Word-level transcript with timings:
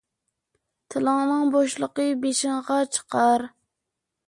تىلىڭنىڭ 0.93 1.51
بوشلۇقى 1.57 2.07
بېشىڭغا 2.25 2.81
چىقار. 2.99 3.49